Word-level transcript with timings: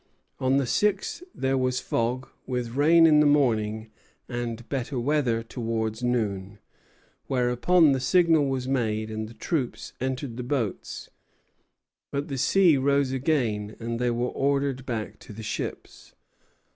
On 0.39 0.57
the 0.57 0.65
sixth 0.65 1.21
there 1.35 1.59
was 1.59 1.79
fog, 1.79 2.27
with 2.47 2.73
rain 2.73 3.05
in 3.05 3.19
the 3.19 3.27
morning 3.27 3.91
and 4.27 4.67
better 4.67 4.99
weather 4.99 5.43
towards 5.43 6.01
noon, 6.01 6.57
whereupon 7.27 7.91
the 7.91 7.99
signal 7.99 8.49
was 8.49 8.67
made 8.67 9.11
and 9.11 9.29
the 9.29 9.35
troops 9.35 9.93
entered 10.01 10.37
the 10.37 10.41
boats; 10.43 11.11
but 12.11 12.29
the 12.29 12.39
sea 12.39 12.77
rose 12.77 13.11
again, 13.11 13.75
and 13.79 13.99
they 13.99 14.09
were 14.09 14.29
ordered 14.29 14.87
back 14.87 15.19
to 15.19 15.33
the 15.33 15.43
ships. 15.43 16.15